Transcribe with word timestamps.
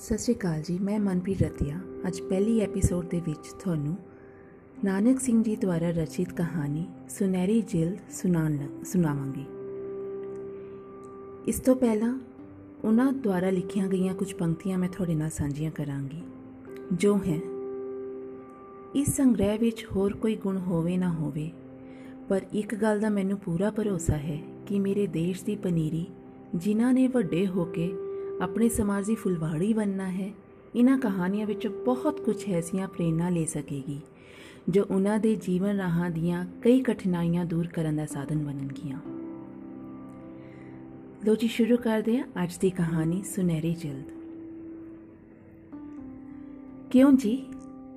ਸਤਿ 0.00 0.18
ਸ਼੍ਰੀ 0.18 0.34
ਅਕਾਲ 0.34 0.62
ਜੀ, 0.62 0.78
ਮੈਂ 0.78 1.00
ਮਨਪ੍ਰੀਤ 1.00 1.42
ਰਤੀਆ। 1.42 1.80
ਅੱਜ 2.08 2.20
ਪਹਿਲੀ 2.20 2.60
ਐਪੀਸੋਡ 2.60 3.06
ਦੇ 3.06 3.20
ਵਿੱਚ 3.20 3.52
ਤੁਹਾਨੂੰ 3.58 3.96
ਨਾਨਕ 4.84 5.20
ਸਿੰਘ 5.20 5.42
ਜੀ 5.42 5.56
ਦੁਆਰਾ 5.56 5.90
ਰਚਿਤ 5.90 6.32
ਕਹਾਣੀ 6.32 6.86
ਸੁਨਹਿਰੀ 7.08 7.62
ਜਿਲਦ 7.62 7.98
ਸੁਣਾਉਣ 8.10 8.52
ਲੱਗ- 8.56 8.84
ਸੁਣਾਵਾਂਗੀ। 8.84 9.44
ਇਸ 11.46 11.60
ਤੋਂ 11.60 11.76
ਪਹਿਲਾਂ 11.76 12.18
ਉਹਨਾਂ 12.84 13.12
ਦੁਆਰਾ 13.12 13.50
ਲਿਖੀਆਂ 13.50 13.88
ਗਈਆਂ 13.88 14.14
ਕੁਝ 14.14 14.34
ਪੰਕਤੀਆਂ 14.34 14.78
ਮੈਂ 14.78 14.88
ਤੁਹਾਡੇ 14.88 15.14
ਨਾਲ 15.14 15.30
ਸਾਂਝੀਆਂ 15.30 15.70
ਕਰਾਂਗੀ। 15.70 16.22
ਜੋ 16.92 17.16
ਹੈ, 17.16 17.40
ਇਸ 18.94 19.16
ਸੰਗ੍ਰਹਿ 19.16 19.58
ਵਿੱਚ 19.58 19.86
ਹੋਰ 19.96 20.12
ਕੋਈ 20.12 20.36
ਗੁਣ 20.36 20.58
ਹੋਵੇ 20.58 20.96
ਨਾ 20.96 21.12
ਹੋਵੇ, 21.12 21.50
ਪਰ 22.28 22.40
ਇੱਕ 22.52 22.74
ਗੱਲ 22.74 23.00
ਦਾ 23.00 23.08
ਮੈਨੂੰ 23.08 23.38
ਪੂਰਾ 23.38 23.70
ਭਰੋਸਾ 23.70 24.16
ਹੈ 24.16 24.42
ਕਿ 24.66 24.80
ਮੇਰੇ 24.80 25.06
ਦੇਸ਼ 25.06 25.44
ਦੀ 25.44 25.56
ਪਨੀਰੀ 25.56 26.06
ਜਿਨ੍ਹਾਂ 26.54 26.94
ਨੇ 26.94 27.08
ਵੱਡੇ 27.08 27.46
ਹੋ 27.46 27.64
ਕੇ 27.64 27.94
ਆਪਣੇ 28.40 28.68
ਸਮਾਜ 28.68 29.06
ਦੀ 29.06 29.14
ਫੁਲਵਾੜੀ 29.14 29.72
ਬਣਨਾ 29.72 30.10
ਹੈ। 30.10 30.30
ਇਹਨਾਂ 30.76 30.98
ਕਹਾਣੀਆਂ 30.98 31.46
ਵਿੱਚ 31.46 31.66
ਬਹੁਤ 31.66 32.20
ਕੁਝ 32.20 32.44
ਐਸੀਆਂ 32.48 32.88
ਪ੍ਰੇਰਨਾ 32.88 33.28
ਲੈ 33.28 33.44
ਸਕੇਗੀ, 33.44 34.00
ਜੋ 34.68 34.84
ਉਹਨਾਂ 34.90 35.18
ਦੇ 35.18 35.34
ਜੀਵਨ 35.36 35.76
ਰਾਹਾਂ 35.76 36.10
ਦੀਆਂ 36.10 36.44
ਕਈ 36.62 36.80
ਕਠਿਨਾਈਆਂ 36.80 37.44
ਦੂਰ 37.44 37.66
ਕਰਨ 37.66 37.96
ਦਾ 37.96 38.06
ਸਾਧਨ 38.06 38.38
ਬਣਨਗੀਆਂ। 38.38 38.98
ਲੋ 41.26 41.34
ਜੀ, 41.34 41.48
ਸ਼ੁਰੂ 41.48 41.76
ਕਰਦੇ 41.76 42.18
ਹਾਂ 42.18 42.26
ਅੱਜ 42.44 42.56
ਦੀ 42.58 42.70
ਕਹਾਣੀ 42.70 43.22
ਸੁਨਹਿਰੀ 43.22 43.74
ਜਿਲਦ। 43.74 44.10
ਕਿਉਂ 46.90 47.12
ਜੀ? 47.12 47.36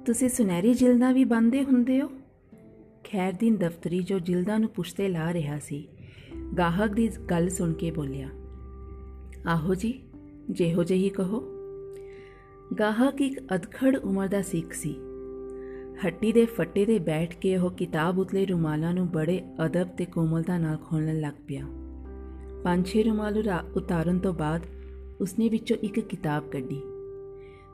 ਤੁਸੀਂ 0.05 0.29
ਸੁਨਹਿਰੀ 0.29 0.73
ਜਿਲਦਾਂ 0.73 1.13
ਵੀ 1.13 1.23
ਬੰਦੇ 1.23 1.63
ਹੁੰਦੇ 1.63 2.01
ਹੋ? 2.01 2.09
ਖੈਰਦੀਨ 3.03 3.57
ਦਫ਼ਤਰੀ 3.57 3.99
ਜੋ 3.99 4.19
ਜਿਲਦਾਂ 4.19 4.59
ਨੂੰ 4.59 4.69
ਪੁੱਛਤੇ 4.69 5.07
ਲਾ 5.07 5.33
ਰਿਹਾ 5.33 5.59
ਸੀ, 5.59 5.87
ਗਾਹਕ 6.57 6.93
ਦੀ 6.93 7.09
ਗੱਲ 7.29 7.49
ਸੁਣ 7.49 7.73
ਕੇ 7.73 7.91
ਬੋਲਿਆ, 7.91 8.29
ਆਹੋ 9.47 9.75
ਜੀ 9.75 9.93
ਜਿਹੋ 10.49 10.83
ਜਿਹੀ 10.83 11.09
ਕਹੋ। 11.09 11.43
ਗਾਹਕ 12.79 13.21
ਇੱਕ 13.21 13.39
ਅਧਖੜ 13.55 13.95
ਉਮਰ 13.95 14.27
ਦਾ 14.27 14.41
ਸਿੱਖ 14.41 14.73
ਸੀ। 14.73 14.95
ਹੱਟੀ 16.05 16.31
ਦੇ 16.31 16.45
ਫੱਟੇ 16.45 16.85
ਤੇ 16.85 16.99
ਬੈਠ 16.99 17.37
ਕੇ 17.37 17.57
ਉਹ 17.57 17.71
ਕਿਤਾਬ 17.71 18.19
ਉਤਲੇ 18.19 18.45
ਰੁਮਾਲਾਂ 18.45 18.93
ਨੂੰ 18.93 19.09
ਬੜੇ 19.09 19.41
ਅਦਬ 19.65 19.87
ਤੇ 19.87 20.05
ਕੋਮਲਤਾ 20.05 20.57
ਨਾਲ 20.57 20.77
ਖੋਲਣ 20.77 21.19
ਲੱਗ 21.19 21.33
ਪਿਆ। 21.47 21.65
ਪੰਜ 22.63 22.87
ਛੇ 22.87 23.03
ਰੁਮਾਲ 23.03 23.37
ਉਰਾ- 23.37 23.73
ਉਤਾਰਨ 23.75 24.19
ਤੋਂ 24.19 24.33
ਬਾਅਦ 24.33 24.61
ਉਸਨੇ 25.21 25.49
ਵਿੱਚੋਂ 25.49 25.77
ਇੱਕ 25.77 25.99
ਕਿਤਾਬ 25.99 26.49
ਕੱਢੀ। 26.49 26.81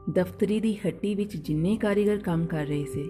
ਦਫ਼ਤਰੀ 0.10 0.60
ਦੀ 0.60 0.74
ਹੱਟੀ 0.74 1.16
ਵਿੱਚ 1.16 1.38
ਜਿੰਨੇ 1.38 1.78
ਕਾਰੀਗਰ 1.78 2.18
ਕੰਮ 2.18 2.46
ਕਰ 2.46 2.66
ਰਹੇ 2.66 2.86
ਸੀ, 2.86 3.10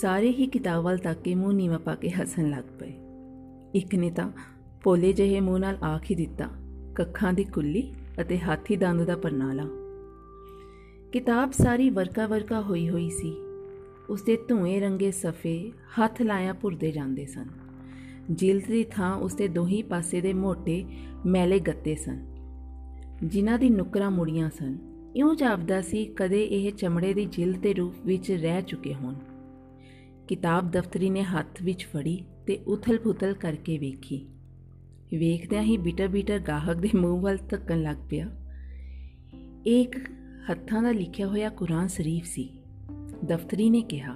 ਸਾਰੇ 0.00 0.28
ਹੀ 0.28 0.46
ਕਿਤਾਬ 0.46 0.84
ਵੱਲ 0.84 0.98
ਤੱਕ 0.98 1.22
ਕੇ 1.22 1.34
ਮੂੰਹ 1.34 1.52
ਨੀਵਾਂ 1.52 1.78
ਪਾ 1.78 1.94
ਕੇ 1.94 2.10
ਹੱਸਣ 2.10 2.50
ਲੱਗ 2.50 2.64
ਪਏ। 2.80 2.92
ਇੱਕ 3.74 3.94
ਨੇ 3.94 4.10
ਤਾਂ 4.10 4.30
ਪੋਲੇ 4.82 5.12
ਜਿਹੇ 5.12 5.40
ਮੂੰਹ 5.40 5.58
ਨਾਲ 5.58 5.76
ਆਖ 5.76 6.10
ਹੀ 6.10 6.14
ਦਿੱਤਾ, 6.14 6.48
ਕੱਖਾਂ 6.94 7.32
ਦੀ 7.32 7.44
ਕੁੱਲੀ? 7.44 7.92
ਅਤੇ 8.20 8.38
ਹਾਥੀ 8.38 8.76
ਦੰਦ 8.76 9.04
ਦਾ 9.04 9.16
ਪਰਨਾਲਾ। 9.16 9.64
ਕਿਤਾਬ 11.12 11.52
ਸਾਰੀ 11.52 11.90
ਵਰਕਾ 11.90 12.26
ਵਰਕਾ 12.26 12.60
ਹੋਈ 12.60 12.88
ਹੋਈ 12.88 13.10
ਸੀ। 13.10 13.36
ਉਸਦੇ 14.10 14.38
ਧੂਏ 14.48 14.80
ਰੰਗੇ 14.80 15.10
ਸਫੇ 15.10 15.72
ਹੱਥ 16.00 16.22
ਲਾਇਆ 16.22 16.52
ਭੁਰਦੇ 16.52 16.92
ਜਾਂਦੇ 16.92 17.26
ਸਨ। 17.26 17.46
ਜਿਲਦ 18.30 18.64
ਦੀ 18.66 18.84
ਥਾਂ 18.84 19.16
ਉਸਦੇ 19.16 19.48
ਦੋਹੀ 19.48 19.82
ਪਾਸੇ 19.82 20.20
ਦੇ 20.20 20.32
ਮੋٹے 20.32 20.84
ਮੈਲੇ 21.26 21.58
ਗੱਤੇ 21.58 21.94
ਸਨ। 21.94 22.36
ਜਿਨ੍ਹਾਂ 23.24 23.58
ਦੀ 23.58 23.70
ਨੁਕਰਾਂ 23.70 24.10
ਮੁੜੀਆਂ 24.10 24.50
ਸਨ। 24.50 24.78
ਇਉਂ 25.16 25.34
ਜਾਪਦਾ 25.34 25.80
ਸੀ, 25.80 26.04
ਕਦੇ 26.04 26.44
ਇਹ 26.44 26.72
ਚਮੜੇ 26.72 27.14
ਦੀ 27.14 27.24
ਜਿਲਦ 27.24 27.56
ਦੇ 27.56 27.74
ਰੂਪ 27.74 27.94
ਵਿੱਚ 28.06 28.32
ਰਹਿ 28.32 28.62
ਚੁੱਕੇ 28.62 28.94
ਹੋਣ। 28.94 29.14
ਕਿਤਾਬ 30.28 30.70
ਦਫ਼ਤਰੀ 30.70 31.10
ਨੇ 31.10 31.22
ਹੱਥ 31.22 31.62
ਵਿੱਚ 31.62 31.86
ਫੜੀ 31.86 32.24
ਤੇ 32.46 32.58
ਉਥਲ-ਪੁਥਲ 32.66 33.34
ਕਰਕੇ 33.34 33.78
ਵੇਖੀ। 33.78 34.28
ਵੇਖਦਿਆਂ 35.14 35.62
ਹੀ 35.62 35.76
ਬਿਟਰ 35.76 36.08
ਬਿਟਰ 36.08 36.38
ਗਾਹਕ 36.38 36.76
ਦੇ 36.76 36.88
ਮੂੰਹ 36.96 37.20
ਵੱਲ 37.20 37.38
ਧੱਕਣ 37.48 37.82
ਲੱਗ 37.82 37.96
ਪਿਆ। 38.10 38.26
ਇਹ 39.66 39.80
ਇੱਕ 39.82 39.96
ਹੱਥਾਂ 40.50 40.82
ਦਾ 40.82 40.90
ਲਿਖਿਆ 40.90 41.26
ਹੋਇਆ 41.26 41.48
ਕੁਰਾਨ 41.48 41.86
ਸ਼ਰੀਫ 41.86 42.24
ਸੀ। 42.24 42.48
ਦਫ਼ਤਰੀ 43.24 43.70
ਨੇ 43.70 43.80
ਕਿਹਾ, 43.80 44.14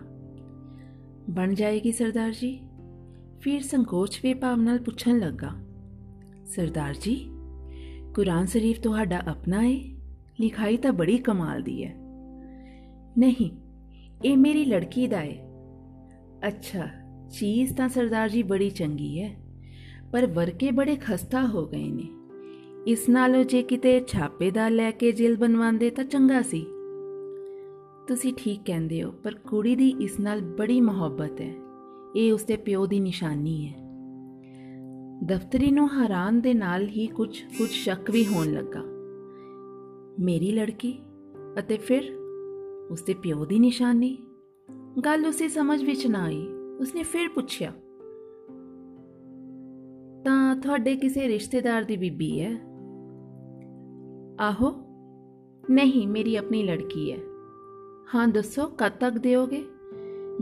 ਬਣ 1.31 1.55
ਜਾਏਗੀ 1.55 1.93
ਸਰਦਾਰ 1.93 2.33
ਜੀ? 2.33 2.61
ਫਿਰ 3.41 3.61
ਸੰਕੋਚ 3.61 4.21
ਵੇ 4.23 4.35
ਭਾਵ 4.35 4.61
ਨਾਲ 4.61 4.79
ਪੁੱਛਣ 4.79 5.19
ਲੱਗਾ, 5.19 5.51
ਸਰਦਾਰ 6.47 6.95
ਜੀ, 6.95 7.17
ਕੁਰਾਨ 8.15 8.47
ਸ਼ਰੀਫ 8.47 8.81
ਤੁਹਾਡਾ 8.81 9.23
ਆਪਣਾ 9.27 9.63
ਹੈ 9.63 9.79
ਲਿਖਾਈ 10.41 10.77
ਤਾਂ 10.77 10.93
ਬੜੀ 10.93 11.19
ਕਮਾਲ 11.19 11.63
ਦੀ 11.63 11.85
ਹੈ। 11.85 11.95
ਨਹੀਂ, 13.19 13.51
ਇਹ 14.25 14.37
ਮੇਰੀ 14.37 14.65
ਲੜਕੀ 14.65 15.07
ਦਾ 15.07 15.21
ਹੈ 15.21 15.37
ਅੱਛਾ, 16.49 16.89
ਚੀਜ਼ 17.31 17.75
ਤਾਂ 17.75 17.89
ਸਰਦਾਰ 17.89 18.29
ਜੀ 18.29 18.43
ਬੜੀ 18.43 18.71
ਚੰਗੀ 18.71 19.23
ਹੈ। 19.23 19.35
ਪਰ 20.13 20.27
ਵਰਕੇ 20.27 20.71
ਬੜੇ 20.71 20.97
ਖਸਤਾ 20.97 21.47
ਹੋ 21.47 21.67
ਗਏ 21.67 21.91
ਨੇ। 21.91 22.09
ਇਸ 22.87 23.09
ਨਾਲੋਂ 23.09 23.45
ਜੇ 23.45 23.63
ਕਿਤੇ 23.63 24.05
ਛਾਪੇਦਾਰ 24.07 24.71
ਲੈ 24.71 24.91
ਕੇ 24.91 25.13
ਜੇਲ੍ਹ 25.13 25.39
ਬਣਵਾਉਂਦੇ 25.39 25.91
ਤਾਂ 25.91 26.05
ਚੰਗਾ 26.05 26.43
ਸੀ। 26.43 26.67
ਤੁਸੀਂ 28.09 28.35
ਠੀਕ 28.37 28.61
ਕਹਿੰਦੇ 28.67 29.03
ਹੋ, 29.03 29.11
ਪਰ 29.11 29.35
ਕੁੜੀ 29.35 29.77
ਦੀ 29.77 29.97
ਇਸ 30.01 30.21
ਨਾਲ 30.21 30.41
ਬੜੀ 30.41 30.81
ਮੁਹੱਬਤ 30.81 31.41
ਹੈ। 31.41 31.55
ਇਹ 32.17 32.33
ਉਸਦੇ 32.33 32.57
ਪਿਓ 32.57 32.87
ਦੀ 32.87 33.01
ਨਿਸ਼ਾਨੀ 33.01 33.67
ਹੈ। 33.67 33.91
ਦਫ਼ਤਰੀ 35.25 35.71
ਨੂੰ 35.71 36.01
ਹੈਰਾਨ 36.01 36.41
ਦੇ 36.41 36.55
ਨਾਲ 36.55 36.89
ਹੀ 36.89 37.07
ਕੁਝ 37.07 37.43
ਕੁਝ 37.59 37.71
ਸ਼ੱਕ 37.71 38.11
ਵੀ 38.11 38.27
ਹੋਣ 38.27 38.53
ਲੱਗਾ। 38.53 38.85
ਮੇਰੀ 40.21 40.53
ਲੜਕੀ 40.53 40.99
ਅਤੇ 41.59 41.77
ਫਿਰ 41.77 42.03
ਉਸਦੇ 42.91 43.15
ਪਿਓ 43.15 43.45
ਦੀ 43.45 43.59
ਨਿਸ਼ਾਨੀ? 43.59 44.19
ਗੱਲ 45.05 45.27
ਉਸੇ 45.27 45.49
ਸਮਝ 45.49 45.85
ਵਿੱਚ 45.85 46.07
ਨਾ 46.07 46.23
ਆਈ। 46.23 46.49
ਉਸਨੇ 46.81 47.03
ਫਿਰ 47.03 47.29
ਪੁੱਛਿਆ 47.29 47.73
ਤਾਂ 50.25 50.57
ਤੁਹਾਡੇ 50.57 50.97
ਕਿਸੇ 50.97 51.29
ਰਿਸ਼ਤੇਦਾਰ 51.29 51.83
ਦੀ 51.83 51.97
ਬੀਬੀ 51.97 52.41
ਹੈ? 52.41 52.61
ਆਹੋ। 54.41 54.73
ਨਹੀਂ, 55.71 56.09
ਮੇਰੀ 56.09 56.37
ਆਪਣੀ 56.37 56.63
ਲੜਕੀ 56.63 57.13
ਹੈ। 57.13 57.19
ਹਾਂ, 58.15 58.29
ਦੱਸੋ, 58.29 58.67
ਕਦ 58.67 58.93
ਤੱਕ 58.93 59.19
ਦਿਓਗੇ? 59.19 59.65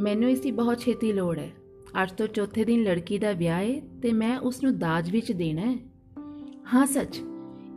ਮੈਨੂੰ 0.00 0.30
ਇਸ 0.30 0.40
ਦੀ 0.40 0.50
ਬਹੁਤ 0.50 0.78
ਛੇਤੀ 0.78 1.12
ਲੋੜ 1.12 1.38
ਹੈ। 1.38 1.50
ਅੱਜ 2.02 2.12
ਤੋਂ 2.12 2.26
ਚੌਥੇ 2.26 2.64
ਦਿਨ 2.64 2.82
ਲੜਕੀ 2.82 3.18
ਦਾ 3.18 3.32
ਵਿਆਹ 3.32 3.62
ਹੈ 3.62 3.80
ਤੇ 4.02 4.12
ਮੈਂ 4.12 4.38
ਉਸ 4.38 4.62
ਨੂੰ 4.62 4.78
ਦਾਜ 4.78 5.10
ਵਿੱਚ 5.10 5.32
ਦੇਣਾ 5.32 5.62
ਹੈ। 5.62 5.78
ਹਾਂ, 6.74 6.86
ਸੱਚ। 6.86 7.22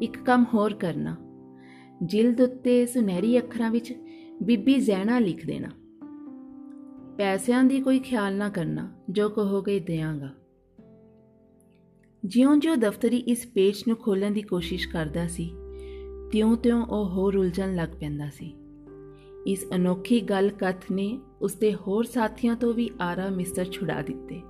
ਇੱਕ 0.01 0.23
ਕੰਮ 0.23 0.45
ਹੋਰ 0.53 0.73
ਕਰਨਾ। 0.73 1.15
ਜਿਲਦ 2.03 2.41
ਉੱਤੇ 2.41 2.85
ਸੁਨਹਿਰੀ 2.85 3.37
ਅੱਖਰਾਂ 3.37 3.71
ਵਿੱਚ 3.71 3.93
ਬੀਬੀ 4.43 4.75
ਜ਼ੈਨਾ 4.75 5.19
ਲਿਖ 5.19 5.45
ਦੇਣਾ। 5.45 5.69
ਪੈਸਿਆਂ 7.17 7.63
ਦੀ 7.63 7.81
ਕੋਈ 7.81 7.99
ਖਿਆਲ 7.99 8.35
ਨਾ 8.35 8.49
ਕਰਨਾ, 8.49 8.91
ਜੋ 9.09 9.29
ਕਹੋਗੇ 9.29 9.79
ਦਿਆਂਗਾ। 9.79 10.35
ਜਿਉਂ-ਜਿਉਂ 12.25 12.77
ਦਫ਼ਤਰੀ 12.77 13.17
ਇਸ 13.17 13.47
ਪੇਜ 13.53 13.83
ਨੂੰ 13.87 13.97
ਖੋਲਣ 13.97 14.31
ਦੀ 14.31 14.41
ਕੋਸ਼ਿਸ਼ 14.41 14.89
ਕਰਦਾ 14.89 15.27
ਸੀ, 15.27 15.53
ਤਿਉਂ-ਤਿਉਂ 16.31 16.85
ਉਹ 16.85 17.09
ਹੋਰ 17.09 17.35
ਉਲਝਣ 17.35 17.75
ਲੱਗ 17.75 17.89
ਪੈਂਦਾ 17.89 18.29
ਸੀ। 18.29 18.55
ਇਸ 19.47 19.65
ਅਨੋਖੀ 19.75 20.21
ਗੱਲ 20.21 20.49
ਕਥ 20.49 20.91
ਨੇ 20.91 21.19
ਉਸਦੇ 21.41 21.73
ਹੋਰ 21.73 22.03
ਸਾਥੀਆਂ 22.03 22.55
ਤੋਂ 22.55 22.73
ਵੀ 22.73 22.89
ਆਰਾ 23.01 23.29
ਮਿਸਤਰ 23.29 23.65
ਛੁਡਾ 23.65 24.01
ਦਿੱਤੇ। 24.01 24.41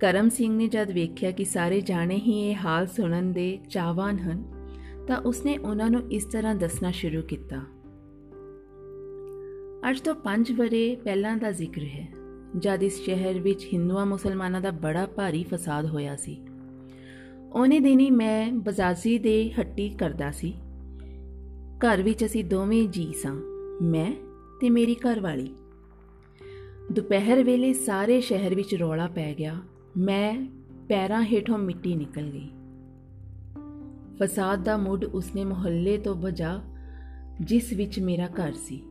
ਕਰਮ 0.00 0.28
ਸਿੰਘ 0.28 0.56
ਨੇ 0.56 0.68
ਜਦ 0.68 0.90
ਵੇਖਿਆ 0.90 1.30
ਕਿ 1.30 1.44
ਸਾਰੇ 1.44 1.80
ਜਾਣੇ 1.80 2.16
ਹੀ 2.16 2.38
ਇਹ 2.50 2.56
ਹਾਲ 2.64 2.86
ਸੁਣਨ 2.86 3.32
ਦੇ 3.32 3.58
ਚਾਹਵਾਨ 3.70 4.18
ਹਨ, 4.18 4.68
ਤਾਂ 5.06 5.16
ਉਸਨੇ 5.16 5.58
ਉਹਨਾਂ 5.58 5.90
ਨੂੰ 5.90 6.12
ਇਸ 6.12 6.24
ਤਰ੍ਹਾਂ 6.24 6.54
ਦੱਸਣਾ 6.54 6.90
ਸ਼ੁਰੂ 6.90 7.22
ਕੀਤਾ। 7.22 7.56
ਅੱਜ 9.90 10.00
ਤੋਂ 10.00 10.14
5 10.14 10.52
ਵਰੇ 10.52 10.96
ਪਹਿਲਾਂ 10.96 11.36
ਦਾ 11.36 11.50
ਜ਼ਿਕਰ 11.50 11.82
ਹੈ। 11.82 12.14
ਜਦ 12.58 12.82
ਇਸ 12.82 13.04
ਸ਼ਹਿਰ 13.04 13.40
ਵਿੱਚ 13.40 13.64
ਹਿੰਦੂਆਂ 13.72 14.06
ਮੁਸਲਮਾਨਾਂ 14.06 14.60
ਦਾ 14.60 14.70
ਬੜਾ 14.70 15.06
ਭਾਰੀ 15.06 15.44
ਫਸਾਦ 15.44 15.86
ਹੋਇਆ 15.86 16.16
ਸੀ। 16.16 16.38
ਉਹਨੇ 17.52 17.80
ਦਿਨੀ 17.80 18.10
ਮੈਂ 18.10 18.52
ਬਜ਼ਾਜ਼ੀ 18.52 19.18
ਦੇ 19.18 19.50
ਹੱਟੀ 19.50 19.90
ਕਰਦਾ 19.90 20.30
ਸੀ। 20.30 20.54
ਘਰ 21.78 22.02
ਵਿੱਚ 22.02 22.24
ਅਸੀਂ 22.24 22.44
ਦੋਵੇਂ 22.44 22.88
ਜੀ 22.88 23.12
ਸਾਂ, 23.22 23.34
ਮੈਂ 23.82 24.12
ਤੇ 24.60 24.70
ਮੇਰੀ 24.70 24.94
ਘਰਵਾਲੀ। 24.94 25.54
ਦੁਪਹਿਰ 26.92 27.44
ਵੇਲੇ 27.44 27.72
ਸਾਰੇ 27.72 28.20
ਸ਼ਹਿਰ 28.20 28.54
ਵਿੱਚ 28.54 28.74
ਰੌਲਾ 28.74 29.06
ਪੈ 29.06 29.34
ਗਿਆ। 29.34 29.60
ਮੈਂ 29.96 30.46
ਪੈਰਾਂ 30.88 31.22
ਹੇਠੋਂ 31.22 31.58
ਮਿੱਟੀ 31.58 31.94
ਨਿਕਲ 31.94 32.22
ਗਈ। 32.22 32.48
ਫਸਾਦ 34.18 34.64
ਦਾ 34.64 34.76
ਮੁੱਢ 34.76 35.04
ਉਸਨੇ 35.04 35.44
ਮੁਹੱਲੇ 35.44 35.98
ਤੋਂ 35.98 36.14
ਬਜਾ 36.14 36.60
ਜਿਸ 37.40 37.72
ਵਿੱਚ 37.72 38.00
ਮੇਰਾ 38.00 38.26
ਘਰ 38.26 38.52
ਸੀ। 38.52 38.82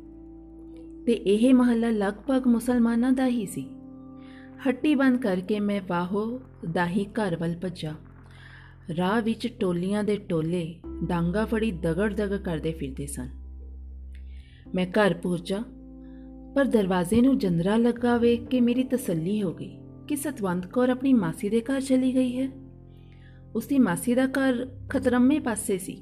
ਤੇ 1.06 1.14
ਇਹ 1.14 1.54
ਮਹੱਲਾ 1.54 1.90
ਲਗਭਗ 1.90 2.48
ਮੁਸਲਮਾਨਾਂ 2.48 3.12
ਦਾ 3.12 3.28
ਹੀ 3.28 3.46
ਸੀ। 3.46 3.70
ਹੱਟੀ 4.68 4.96
ਬੰਦ 4.96 5.22
ਕਰਕੇ 5.22 5.60
ਮੈਂ 5.60 5.82
ਬਾਹੋ 5.90 6.42
ਦਾਹੀ 6.72 7.06
ਘਰ 7.06 7.36
ਵੱਲ 7.36 7.56
ਭੱਜਾ। 7.62 7.94
ਰਾਹ 8.98 9.22
ਵਿੱਚ 9.22 9.48
ਟੋਲੀਆਂ 9.60 10.04
ਦੇ 10.04 10.16
ਟੋਲੇ 10.16 10.80
ਡਾਂਗਾ 11.04 11.46
ਫੜੀ 11.46 11.72
ਦਗੜ 11.72 12.14
ਦਗੜ 12.14 12.38
ਕਰਦੇ 12.38 12.72
ਫਿਰਦੇ 12.72 13.06
ਸਨ। 13.06 13.30
ਮੈਂ 14.76 14.86
ਘਰ 14.86 15.14
ਪਹੁੰਚਾ, 15.14 15.64
ਪਰ 16.56 16.66
ਦਰਵਾਜ਼ੇ 16.66 17.22
ਨੂੰ 17.22 17.38
ਜੰਦਰਾ 17.38 17.78
ਲੱਗਾ 17.78 18.18
ਵੇਖ 18.18 18.48
ਕੇ 18.48 18.62
ਮੇਰੀ 18.62 18.84
ਤਸੱਲੀ 18.84 19.44
ਹੋ 19.44 19.54
ਗਈ 19.54 19.78
ਕਿ 20.08 20.16
ਸਤਵੰਤ 20.16 20.68
ਕੌਰ 20.68 20.90
ਆਪਣੀ 20.90 21.14
ਮਾਸੀ 21.14 21.50
ਦੇ 21.50 21.62
ਘਰ 21.62 21.82
ਚਲੀ 21.82 22.16
ਗਈ 22.16 22.42
ਹੈ। 22.42 22.50
ਉਸਦੀ 23.56 23.80
ਮਾਸੀ 23.80 24.16
ਦਾ 24.16 24.26
ਘਰ 24.26 24.68
ਖਤਰਮੇ 24.90 25.40
ਪਾਸੇ 25.40 25.78
ਸੀ। 25.78 26.02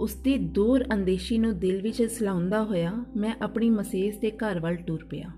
ਉਸਦੀ 0.00 0.38
ਦੂਰ 0.38 0.84
ਅੰਦੇਸ਼ੀ 0.92 1.38
ਨੂੰ 1.38 1.58
ਦਿਲ 1.58 1.82
ਵਿੱਚ 1.82 2.02
ਸਲਾਉਂਦਾ 2.02 2.64
ਹੋਇਆ 2.64 3.04
ਮੈਂ 3.16 3.34
ਆਪਣੀ 3.42 3.70
ਮਸੇਸ 3.70 4.18
ਦੇ 4.18 4.30
ਘਰ 4.30 4.60
ਵੱਲ 4.60 4.76
ਟੁਰ 4.76 5.04
ਪਿਆ। 5.04 5.30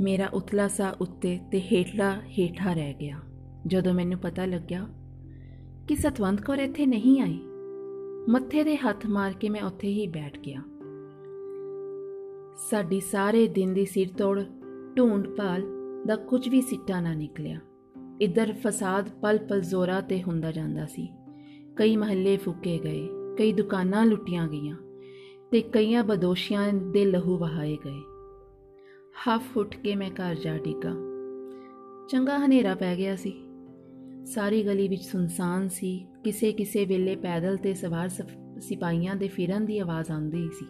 ਮੇਰਾ 0.00 0.26
ਉਤਲਾ 0.26 0.68
ਸਾ 0.68 0.96
ਉੱਤੇ 1.00 1.40
ਤੇ 1.52 1.60
ਹੇਠਲਾ 1.60 2.20
ਹੇਠਾ 2.20 2.72
ਰਹਿ 2.72 2.94
ਗਿਆ। 2.94 3.18
ਜਦੋਂ 3.66 3.94
ਮੈਨੂੰ 3.94 4.18
ਪਤਾ 4.18 4.44
ਲੱਗਿਆ 4.44 4.86
ਕਿ 5.88 5.96
ਸਤਵੰਤ 5.96 6.40
ਕੌਰ 6.40 6.58
ਇੱਥੇ 6.58 6.86
ਨਹੀਂ 6.86 7.20
ਆਈ, 7.20 7.40
ਮੱਥੇ 8.30 8.64
ਦੇ 8.64 8.76
ਹੱਥ 8.76 9.06
ਮਾਰ 9.06 9.32
ਕੇ 9.32 9.48
ਮੈਂ 9.48 9.62
ਉੱਥੇ 9.62 9.88
ਹੀ 9.88 10.06
ਬੈਠ 10.06 10.38
ਗਿਆ। 10.38 10.62
ਸਾਡੀ 12.70 13.00
ਸਾਰੇ 13.00 13.48
ਦਿਨ 13.48 13.74
ਦੀ 13.74 13.84
ਸਿਰ 13.84 14.08
ਤੋੜ, 14.18 14.42
ਢੂੰਡ 14.98 15.28
ਭਾਲ 15.28 15.62
ਦਾ 16.06 16.16
ਕੁਝ 16.16 16.48
ਵੀ 16.48 16.60
ਸਿੱਟਾ 16.60 17.00
ਨਾ 17.00 17.14
ਨਿਕਲਿਆ। 17.14 17.58
ਇੱਧਰ 18.20 18.52
ਫਸਾਦ 18.52 19.08
ਪਲ 19.08 19.38
ਪਲ 19.38 19.60
ਜ਼ੋਰਾਂ 19.60 20.02
ਤੇ 20.02 20.22
ਹੁੰਦਾ 20.22 20.52
ਜਾਂਦਾ 20.52 20.86
ਸੀ। 20.86 21.08
ਕਈ 21.76 21.96
ਮਹੱਲੇ 21.96 22.36
ਫੁੱਕੇ 22.36 22.78
ਗਏ, 22.78 23.08
ਕਈ 23.38 23.52
ਦੁਕਾਨਾਂ 23.52 24.06
ਲੁੱਟੀਆਂ 24.06 24.48
ਗਈਆਂ 24.48 24.76
ਤੇ 25.50 25.60
ਕਈਆਂ 25.60 26.04
ਬਦੋਸ਼ੀਆਂ 26.04 26.72
ਦੇ 26.72 27.04
ਲਹੂ 27.04 27.38
ਵਹਾਏ 27.38 27.78
ਗਏ। 27.84 28.00
ਹਫ 29.14 29.56
ਉੱਠ 29.56 29.76
ਕੇ 29.76 29.96
ਮੈਂ 29.96 30.10
ਘਰ 30.10 30.34
ਜਾ 30.34 30.58
ਡਿੱਗਾ। 30.58 30.94
ਚੰਗਾ 32.08 32.46
ਹਨੇਰਾ 32.46 32.74
ਪੈ 32.74 32.96
ਗਿਆ 32.96 33.16
ਸੀ। 33.16 33.32
ਸਾਰੀ 34.26 34.62
ਗਲੀ 34.62 34.88
ਵਿੱਚ 34.88 35.02
ਸੁਨਸਾਨ 35.02 35.68
ਸੀ। 35.68 36.06
ਕਿਸੇ 36.24 36.52
ਕਿਸੇ 36.52 36.84
ਵੇਲੇ 36.84 37.16
ਪੈਦਲ 37.16 37.56
ਤੇ 37.56 37.74
ਸਵਾਰ 37.74 38.08
ਸਫ- 38.08 38.60
ਸਿਪਾਹੀਆਂ 38.60 39.16
ਦੇ 39.16 39.28
ਫਿਰਨ 39.28 39.66
ਦੀ 39.66 39.78
ਆਵਾਜ਼ 39.78 40.10
ਆਉਂਦੀ 40.10 40.48
ਸੀ। 40.48 40.66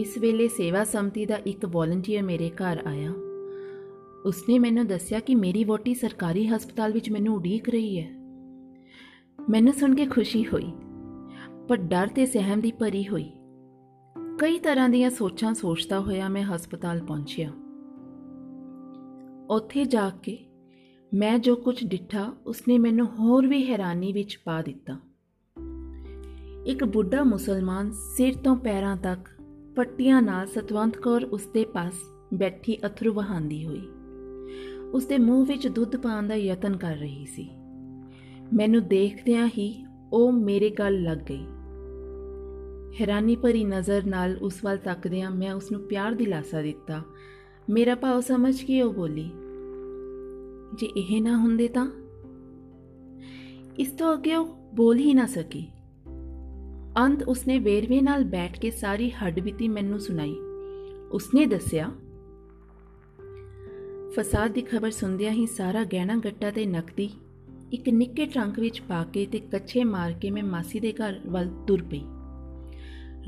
ਇਸ 0.00 0.18
ਵੇਲੇ 0.18 0.48
ਸੇਵਾ 0.48 0.84
ਸਮਤੀ 0.84 1.26
ਦਾ 1.26 1.36
ਇੱਕ 1.36 1.66
ਵੋਲੰਟੀਅਰ 1.66 2.22
ਮੇਰੇ 2.22 2.50
ਘਰ 2.50 2.82
ਆਇਆ। 2.86 3.12
ਉਸਨੇ 4.26 4.58
ਮੈਨੂੰ 4.58 4.86
ਦੱਸਿਆ 4.86 5.20
ਕਿ 5.20 5.34
ਮੇਰੀ 5.34 5.64
ਵੋਟੀ 5.64 5.94
ਸਰਕਾਰੀ 5.94 6.46
ਹਸਪਤਾਲ 6.46 6.92
ਵਿੱਚ 6.92 7.10
ਮੈਨੂੰ 7.10 7.36
ਉਡੀਕ 7.36 7.68
ਰਹੀ 7.68 8.00
ਹੈ। 8.00 8.21
ਮੈਨੂੰ 9.50 9.72
ਸੁਣ 9.72 9.94
ਕੇ 9.94 10.06
ਖੁਸ਼ੀ 10.06 10.44
ਹੋਈ, 10.46 10.72
ਪਰ 11.68 11.76
ਡਰ 11.76 12.06
ਤੇ 12.06 12.26
ਸਹਿਮ 12.26 12.60
ਦੀ 12.60 12.72
ਭਰੀ 12.72 13.08
ਹੋਈ। 13.08 13.30
ਕਈ 14.38 14.58
ਤਰ੍ਹਾਂ 14.58 14.88
ਦੀਆਂ 14.88 15.10
ਸੋਚਾਂ 15.10 15.54
ਸੋਚਦਾ 15.54 16.00
ਹੋਇਆ 16.00 16.28
ਮੈਂ 16.28 16.42
ਹਸਪਤਾਲ 16.42 17.00
ਪਹੁੰਚਿਆ। 17.00 17.50
ਉੱਥੇ 19.50 19.84
ਜਾ 19.84 20.10
ਕੇ 20.10 20.38
ਮੈਂ 21.14 21.38
ਜੋ 21.38 21.56
ਕੁਝ 21.56 21.84
ਡਿੱਠਾ, 21.84 22.32
ਉਸਨੇ 22.46 22.78
ਮੈਨੂੰ 22.78 23.06
ਹੋਰ 23.06 23.46
ਵੀ 23.46 23.70
ਹੈਰਾਨੀ 23.70 24.12
ਵਿੱਚ 24.12 24.38
ਪਾ 24.44 24.62
ਦਿੱਤਾ। 24.62 24.98
ਇੱਕ 26.66 26.84
ਬੁੱਢਾ 26.84 27.22
ਮੁਸਲਮਾਨ 27.22 27.90
ਸਿਰ 27.90 28.34
ਤੋਂ 28.34 28.56
ਪੈਰਾਂ 28.56 28.96
ਤੱਕ 28.96 29.28
ਪੱਟੀਆਂ 29.76 30.22
ਨਾਲ 30.22 30.46
ਸਤਵੰਤ 30.46 30.96
ਕੌਰ 30.96 31.24
ਉਸਦੇ 31.24 31.64
ਪਾਸ 31.64 31.94
ਬੈਠੀ 32.34 32.78
ਅਥਰੂ 32.86 33.12
ਵਹਾਂਦੀ 33.12 33.66
ਹੋਈ। 33.66 33.88
ਉਸਦੇ 34.92 35.18
ਮੂੰਹ 35.18 35.46
ਵਿੱਚ 35.46 35.68
ਦੁੱਧ 35.68 35.96
ਪਾਉਣ 35.96 36.28
ਦਾ 36.28 36.34
ਯਤਨ 36.34 36.76
ਕਰ 36.76 36.96
ਰਹੀ 36.96 37.26
ਸੀ। 37.26 37.50
ਮੈਨੂੰ 38.52 38.88
ਦੇਖਦਿਆਂ 38.88 39.48
ਹੀ 39.58 39.84
ਉਹ 40.12 40.32
ਮੇਰੇ 40.32 40.70
ਗਲ 40.70 41.02
ਲੱਗ 41.02 41.18
ਗਈ। 41.18 41.44
ਹੈਰਾਨੀ 43.00 43.36
ਭਰੀ 43.36 43.64
ਨਜ਼ਰ 43.64 44.04
ਨਾਲ 44.06 44.36
ਉਸ 44.42 44.64
ਵੱਲ 44.64 44.76
ਤੱਕਦਿਆਂ 44.76 45.30
ਮੈਂ 45.30 45.52
ਉਸ 45.52 45.70
ਨੂੰ 45.72 45.80
ਪਿਆਰ 45.80 46.12
ਦਿਲਾਸਾ 46.12 46.62
ਦਿੱਤਾ। 46.62 47.02
ਮੇਰਾ 47.70 47.94
ਭਾਵ 47.94 48.20
ਸਮਝ 48.20 48.62
ਕੇ 48.62 48.82
ਉਹ 48.82 48.92
ਬੋਲੀ, 48.92 49.30
ਜੇ 50.74 50.86
ਇਹ 50.96 51.22
ਨਾ 51.22 51.36
ਹੁੰਦੇ 51.36 51.68
ਤਾਂ? 51.68 51.86
ਇਸ 53.78 53.90
ਤੋਂ 53.90 54.12
ਅੱਗੇ 54.14 54.34
ਉਹ 54.36 54.54
ਬੋਲ 54.74 54.98
ਹੀ 54.98 55.14
ਨਾ 55.14 55.26
ਸਕੀ। 55.26 55.66
ਅੰਤ 56.98 57.22
ਉਸਨੇ 57.22 57.58
ਵੇਰਵੇ 57.58 58.00
ਨਾਲ 58.00 58.24
ਬੈਠ 58.24 58.60
ਕੇ 58.60 58.70
ਸਾਰੀ 58.70 59.10
ਹੱਡਬੀਤੀ 59.10 59.68
ਮੈਨੂੰ 59.68 60.00
ਸੁਣਾਈ। 60.00 60.36
ਉਸਨੇ 61.12 61.46
ਦੱਸਿਆ, 61.46 61.90
ਫਸਾਦ 64.10 64.50
ਦੀ 64.50 64.62
ਖਬਰ 64.62 64.90
ਸੁਣਦਿਆਂ 64.90 65.32
ਹੀ 65.32 65.46
ਸਾਰਾ 65.46 65.84
ਗਹਿਣਾ 65.84 66.16
ਗੱਟਾ 66.16 66.50
ਤੇ 66.50 66.66
ਨਕਦੀ 66.66 67.10
ਇੱਕ 67.72 67.88
ਨਿੱਕੇ 67.88 68.26
ਟਰੰਕ 68.26 68.58
ਵਿੱਚ 68.58 68.80
ਪਾ 68.80 69.04
ਕੇ 69.04 69.26
ਤੇ 69.26 69.38
ਕੱਛੇ 69.38 69.84
ਮਾਰ 69.84 70.12
ਕੇ 70.12 70.30
ਮੈਂ 70.30 70.42
ਮਾਸੀ 70.42 70.80
ਦੇ 70.80 70.92
ਘਰ 70.92 71.20
ਵੱਲ 71.26 71.48
ਤੁਰ 71.66 71.82
ਪਈ। 71.82 72.00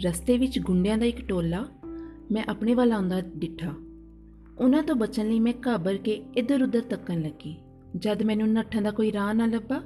ਰਸਤੇ 0.05 0.38
ਵਿੱਚ 0.38 0.58
ਗੁੰਡਿਆਂ 0.58 0.99
ਦਾ 0.99 1.06
ਇੱਕ 1.06 1.29
ਟੋਲਾ 1.29 1.69
ਮੈਂ 2.32 2.44
ਆਪਣੇ 2.49 2.75
ਵੱਲ 2.75 2.93
ਆਉਂਦਾ 2.93 3.20
ਡਿੱਠਾ। 3.20 3.73
ਉਹਨਾਂ 4.58 4.82
ਤੋਂ 4.82 4.96
ਬਚਣ 4.96 5.29
ਲਈ 5.29 5.41
ਮੈਂ 5.41 5.52
ਘਾਬਰ 5.67 5.96
ਕੇ 5.96 6.23
ਇੱਧਰ-ਉੱਧਰ 6.37 6.81
ਤੱਕਣ 6.81 7.23
ਲੱਗੀ। 7.23 7.56
ਜਦ 7.96 8.23
ਮੈਨੂੰ 8.23 8.52
ਨੱਠਣ 8.52 8.82
ਦਾ 8.82 8.91
ਕੋਈ 8.91 9.12
ਰਾਹ 9.12 9.35
ਨਾ 9.35 9.46
ਲੱਭਾ, 9.46 9.82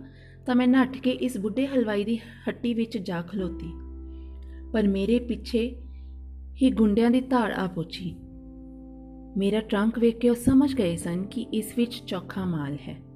ਤਾਂ 0.47 0.55
ਮੈਂ 0.55 0.69
ਨੱਠ 0.69 0.99
ਕੇ 0.99 1.11
ਇਸ 1.11 1.39
ਬੁੱਢੇ 1.39 1.67
ਹਲਵਾਈ 1.67 2.05
ਦੀ 2.05 2.17
ਹੱਟੀ 2.17 2.75
ਵਿੱਚ 2.75 2.99
ਜਾ 2.99 3.23
ਖਲੋਤੀ। 3.23 3.73
ਪਰ 4.73 4.89
ਮੇਰੇ 4.89 5.19
ਪਿੱਛੇ 5.19 5.77
ਹੀ 6.63 6.71
ਗੁੰਡਿਆਂ 6.71 7.11
ਦੀ 7.11 7.21
ਧਾੜ 7.21 7.53
ਆ 7.53 7.67
ਪਹੁੰਚੀ। 7.67 8.17
ਮੇਰਾ 9.37 9.61
ਟਰੰਕ 9.61 9.99
ਵੇਖ 9.99 10.19
ਕੇ 10.19 10.31
ਉਹ 10.31 10.35
ਸਮਝ 10.35 10.75
ਗਏ 10.75 10.97
ਸਨ 10.97 11.23
ਕਿ 11.23 11.41
ਇਸ 11.41 11.73
ਵਿੱਚ 11.77 12.03
ਚੌਖਾ 12.07 12.45
ਮਾਲ 12.45 12.79
ਹੈ। 12.89 13.08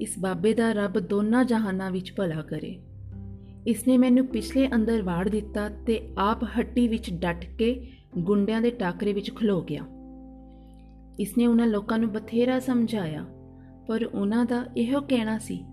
ਇਸ 0.00 0.18
ਬਾਬੇ 0.18 0.54
ਦਾ 0.54 0.72
ਰੱਬ 0.72 0.98
ਦੋਨਾਂ 0.98 1.44
ਜਹਾਨਾਂ 1.44 1.90
ਵਿੱਚ 1.90 2.12
ਭਲਾ 2.16 2.42
ਕਰੇ। 2.42 2.80
ਇਸਨੇ 3.66 3.98
ਮੈਨੂੰ 3.98 4.26
ਪਿਛਲੇ 4.26 4.68
ਅੰਦਰ 4.74 5.02
ਵਾੜ 5.02 5.28
ਦਿੱਤਾ 5.28 5.68
ਤੇ 5.68 6.14
ਆਪ 6.18 6.44
ਹੱਟੀ 6.44 6.88
ਵਿੱਚ 6.88 7.10
ਡਟ 7.10 7.44
ਕੇ 7.58 7.88
ਗੁੰਡਿਆਂ 8.18 8.60
ਦੇ 8.60 8.70
ਟਾਕਰੇ 8.70 9.12
ਵਿੱਚ 9.12 9.34
ਖਲੋ 9.34 9.62
ਗਿਆ। 9.62 9.82
ਇਸਨੇ 11.20 11.46
ਉਹਨਾਂ 11.46 11.66
ਲੋਕਾਂ 11.66 11.98
ਨੂੰ 11.98 12.12
ਬਥੇਰਾ 12.12 12.60
ਸਮਝਾਇਆ, 12.60 13.24
ਪਰ 13.88 14.06
ਉਹਨਾਂ 14.14 14.44
ਦਾ 14.44 14.66
ਇਹੋ 14.76 15.00
ਕਹਿਣਾ 15.00 15.38
ਸੀ 15.38 15.64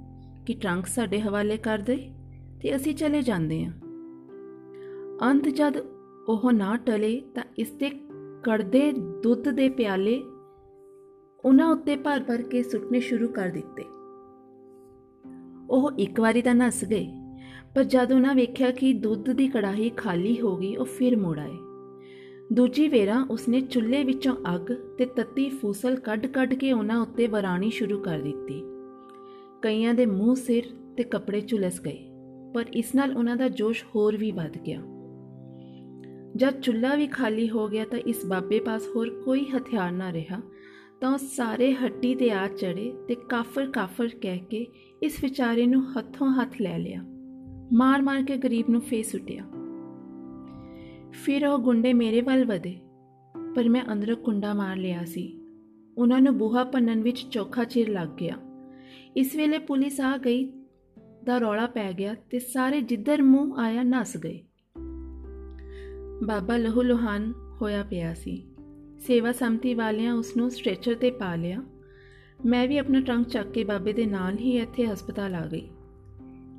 ਕਿ 0.45 0.53
ਟਰੰਕ 0.53 0.85
ਸਾਡੇ 0.85 1.21
ਹਵਾਲੇ 1.21 1.57
ਕਰ 1.57 1.77
ਦੇ 1.77 2.11
ਤੇ 2.61 2.75
ਅਸੀਂ 2.75 2.95
ਚਲੇ 2.95 3.21
ਜਾਂਦੇ 3.21 3.65
ਹਾਂ। 3.65 3.73
ਅੰਤ 5.31 5.47
ਜਦ 5.47 5.77
ਉਹ 6.27 6.51
ਨਾ 6.51 6.77
ਟਲੇ 6.77 7.21
ਤਾਂ 7.35 7.43
ਇਸ 7.57 7.71
ਦੇ 7.71 7.89
ਕੜਦੇ 8.43 8.91
ਦੁੱਧ 9.23 9.49
ਦੇ 9.49 9.69
ਪਿਆਲੇ 9.69 10.23
ਉਹਨਾਂ 11.45 11.69
ਉੱਤੇ 11.69 11.95
ਭਰ-ਭਰ 11.95 12.41
ਕੇ 12.41 12.63
ਸੁੱਟਨੇ 12.63 12.99
ਸ਼ੁਰੂ 12.99 13.27
ਕਰ 13.27 13.49
ਦਿੱਤੇ। 13.49 13.83
ਉਹ 15.73 15.91
ਇੱਕ 15.99 16.19
ਵਾਰੀ 16.19 16.41
ਤਾਂ 16.41 16.55
ਨੱਸ 16.55 16.85
ਗਏ, 16.85 17.07
ਪਰ 17.75 17.83
ਜਦ 17.83 18.11
ਉਹਨਾਂ 18.11 18.35
ਵੇਖਿਆ 18.35 18.71
ਕਿ 18.71 18.93
ਦੁੱਧ 18.93 19.31
ਦੀ 19.31 19.47
ਕੜਾਹੀ 19.47 19.89
ਖਾਲੀ 19.89 20.41
ਹੋ 20.41 20.57
ਗਈ, 20.57 20.75
ਉਹ 20.75 20.85
ਫਿਰ 20.85 21.17
ਮੁੜ 21.17 21.39
ਆਏ। 21.39 21.57
ਦੂਜੀ 22.53 22.87
ਵੇਰਾ 22.87 23.27
ਉਸਨੇ 23.29 23.61
ਚੁੱਲ੍ਹੇ 23.61 24.03
ਵਿੱਚੋਂ 24.03 24.35
ਅੱਗ 24.55 24.71
ਤੇ 24.97 25.05
ਤੱਤੀ 25.05 25.49
ਫੂਸਲ 25.49 25.95
ਕੱਢ-ਕੱਢ 25.95 26.53
ਕੇ 26.53 26.71
ਉਹਨਾਂ 26.71 27.01
ਉੱਤੇ 27.01 27.27
ਵਰਾਣੀ 27.27 27.69
ਸ਼ੁਰੂ 27.69 27.99
ਕਰ 27.99 28.19
ਦਿੱਤੀ। 28.19 28.63
ਕਈਆਂ 29.61 29.93
ਦੇ 29.93 30.05
ਮੂੰਹ 30.05 30.35
ਸਿਰ 30.35 30.63
ਤੇ 30.97 31.03
ਕੱਪੜੇ 31.03 31.41
ਝੁਲਸ 31.41 31.81
ਗਏ, 31.81 32.11
ਪਰ 32.55 32.65
ਇਸ 32.73 32.95
ਨਾਲ 32.95 33.17
ਉਹਨਾਂ 33.17 33.37
ਦਾ 33.37 33.47
ਜੋਸ਼ 33.47 33.83
ਹੋਰ 33.95 34.17
ਵੀ 34.17 34.31
ਵੱਧ 34.31 34.57
ਗਿਆ। 34.57 34.81
ਜਦ 36.35 36.59
ਚੁੱਲ੍ਹਾ 36.61 36.95
ਵੀ 36.95 37.07
ਖਾਲੀ 37.07 37.49
ਹੋ 37.49 37.67
ਗਿਆ 37.67 37.85
ਤਾਂ 37.85 37.99
ਇਸ 37.99 38.25
ਬਾਬੇ 38.25 38.59
ਪਾਸ 38.59 38.83
ਹੋਰ 38.95 39.09
ਕੋਈ 39.09 39.45
ਹਥਿਆਰ 39.57 39.91
ਨਾ 39.91 40.13
ਰਿਹਾ 40.13 40.41
ਤਾਂ 41.03 41.13
ਉਹ 41.13 41.17
ਸਾਰੇ 41.17 41.73
ਹੱਟੀ 41.73 42.15
ਤੇ 42.15 42.31
ਆ 42.31 42.47
ਚੜੇ 42.47 42.93
ਤੇ 43.07 43.15
ਕਾਫਰ 43.15 43.71
ਕਾਫਰ 43.71 44.09
ਕਹਿ 44.21 44.39
ਕੇ 44.39 44.67
ਇਸ 45.03 45.23
ਵਿਚਾਰੇ 45.23 45.65
ਨੂੰ 45.65 45.97
ਹੱਥੋਂ 45.97 46.31
ਹੱਥ 46.31 46.61
ਲੈ 46.61 46.79
ਲਿਆ। 46.79 47.03
ਮਾਰ-ਮਾਰ 47.73 48.23
ਕੇ 48.23 48.37
ਗਰੀਬ 48.37 48.65
ਨੂੰ 48.69 48.81
ਫੇਸ 48.81 49.11
ਸੁੱਟਿਆ। 49.11 49.43
ਫਿਰ 51.11 51.47
ਉਹ 51.47 51.59
ਗੁੰਡੇ 51.59 51.93
ਮੇਰੇ 51.93 52.21
ਵੱਲ 52.21 52.45
ਵਧੇ, 52.45 52.79
ਪਰ 53.55 53.69
ਮੈਂ 53.69 53.83
ਅੰਦਰੋਂ 53.91 54.17
ਕੁੰਡਾ 54.17 54.53
ਮਾਰ 54.53 54.77
ਲਿਆ 54.77 55.05
ਸੀ। 55.05 55.41
ਉਹਨਾਂ 55.97 56.21
ਨੂੰ 56.21 56.37
ਬੂਹਾ 56.37 56.63
ਪੰਨਣ 56.63 57.01
ਵਿੱਚ 57.01 57.27
ਚੋਖਾ 57.31 57.63
ਚਿਰ 57.63 57.89
ਲੱਗ 57.89 58.07
ਗਿਆ। 58.07 58.37
ਇਸ 59.17 59.35
ਵੇਲੇ 59.35 59.57
ਪੁਲਿਸ 59.57 60.01
ਆ 60.01 60.17
ਗਈ, 60.17 60.51
ਦਾ 61.23 61.37
ਰੌਲਾ 61.37 61.65
ਪੈ 61.65 61.93
ਗਿਆ 61.93 62.15
ਤੇ 62.29 62.39
ਸਾਰੇ 62.39 62.81
ਜਿੱਧਰ 62.81 63.21
ਮੂੰਹ 63.21 63.57
ਆਇਆ 63.57 63.83
ਨਸ 63.83 64.17
ਗਏ। 64.17 64.43
ਬਾਬਾ 66.25 66.57
ਲਹੂ 66.57 66.81
ਲੁਹਾਨ 66.81 67.33
ਹੋਇਆ 67.61 67.83
ਪਿਆ 67.83 68.13
ਸੀ। 68.13 68.52
ਸੇਵਾ 69.07 69.31
ਸੰਮਤੀ 69.31 69.73
ਵਾਲਿਆਂ 69.73 70.13
ਉਸ 70.13 70.37
ਨੂੰ 70.37 70.51
ਸਟ੍ਰੈਚਰ 70.51 70.95
ਤੇ 70.95 71.11
ਪਾ 71.11 71.35
ਲਿਆ। 71.35 71.63
ਮੈਂ 72.45 72.67
ਵੀ 72.67 72.77
ਆਪਣਾ 72.77 73.01
ਟਰੰਕ 73.01 73.27
ਚੱਕ 73.27 73.51
ਕੇ 73.51 73.63
ਬਾਬੇ 73.63 73.93
ਦੇ 73.93 74.05
ਨਾਲ 74.05 74.37
ਹੀ 74.37 74.57
ਇੱਥੇ 74.57 74.85
ਹਸਪਤਾਲ 74.85 75.35
ਆ 75.35 75.47
ਗਈ। 75.47 75.67